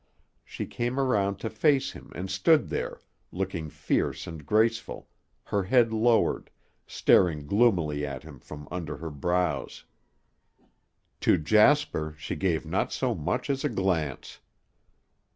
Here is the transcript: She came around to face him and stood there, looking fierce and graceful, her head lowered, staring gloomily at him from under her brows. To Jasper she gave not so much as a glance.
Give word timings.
She 0.43 0.65
came 0.65 0.99
around 0.99 1.37
to 1.41 1.49
face 1.51 1.91
him 1.91 2.11
and 2.15 2.27
stood 2.31 2.69
there, 2.69 3.01
looking 3.31 3.69
fierce 3.69 4.25
and 4.25 4.43
graceful, 4.43 5.07
her 5.43 5.61
head 5.61 5.93
lowered, 5.93 6.49
staring 6.87 7.45
gloomily 7.45 8.03
at 8.03 8.23
him 8.23 8.39
from 8.39 8.67
under 8.71 8.97
her 8.97 9.11
brows. 9.11 9.85
To 11.19 11.37
Jasper 11.37 12.15
she 12.17 12.35
gave 12.35 12.65
not 12.65 12.91
so 12.91 13.13
much 13.13 13.47
as 13.47 13.63
a 13.63 13.69
glance. 13.69 14.39